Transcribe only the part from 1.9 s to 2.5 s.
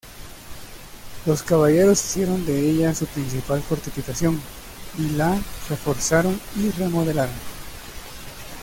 hicieron